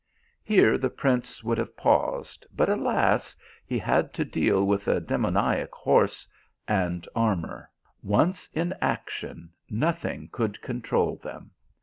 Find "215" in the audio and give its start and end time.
4.83-4.95